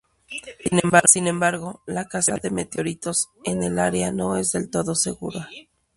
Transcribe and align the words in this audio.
Sin 1.05 1.27
embargo, 1.27 1.83
la 1.85 2.07
caza 2.07 2.37
de 2.41 2.49
meteoritos 2.49 3.29
en 3.43 3.61
el 3.61 3.77
área 3.77 4.11
no 4.11 4.35
es 4.35 4.51
del 4.51 4.67
todo 4.71 4.95
segura. 4.95 5.47